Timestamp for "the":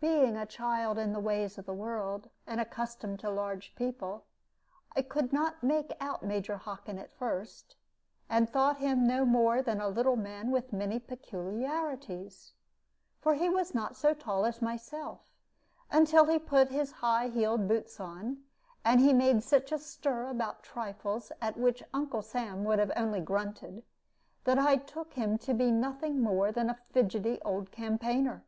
1.12-1.20, 1.66-1.74